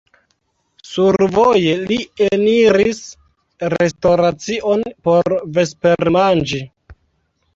Survoje 0.91 1.73
li 1.91 1.97
eniris 2.27 3.01
restoracion 3.73 4.81
por 5.09 5.31
vespermanĝi. 5.59 6.63